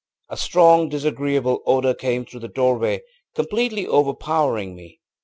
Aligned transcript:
A 0.29 0.35
strong 0.35 0.89
disagreeable 0.89 1.61
odor 1.67 1.93
came 1.93 2.25
through 2.25 2.39
the 2.39 2.47
doorway, 2.47 3.01
completely 3.35 3.85
overpowering 3.85 4.75
me. 4.75 4.99